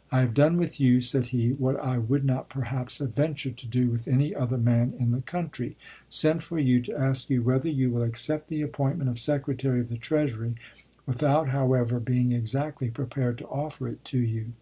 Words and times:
"I 0.12 0.20
have 0.20 0.32
done 0.32 0.58
with 0.58 0.78
you," 0.78 1.00
said 1.00 1.26
he," 1.34 1.48
what 1.58 1.74
I 1.74 1.98
would 1.98 2.24
not 2.24 2.48
perhaps 2.48 2.98
have 3.00 3.16
ventured 3.16 3.56
to 3.56 3.66
do 3.66 3.88
with 3.88 4.06
any 4.06 4.32
other 4.32 4.56
man 4.56 4.92
in 4.96 5.10
the 5.10 5.22
country— 5.22 5.76
sent 6.08 6.44
for 6.44 6.56
you 6.60 6.78
to 6.82 6.96
ask 6.96 7.28
you 7.30 7.42
whether 7.42 7.68
you 7.68 7.90
will 7.90 8.04
accept 8.04 8.48
the 8.48 8.62
appoint 8.62 8.98
ment 8.98 9.10
of 9.10 9.18
Secretary 9.18 9.80
of 9.80 9.88
the 9.88 9.96
Treasury, 9.96 10.54
without, 11.04 11.48
how" 11.48 11.66
Life 11.66 11.80
of 11.80 11.86
s! 11.86 11.90
ever, 11.90 11.98
being 12.00 12.30
exactly 12.30 12.90
prepared 12.90 13.38
to 13.38 13.46
offer 13.48 13.88
it 13.88 14.04
to 14.04 14.20
you." 14.20 14.52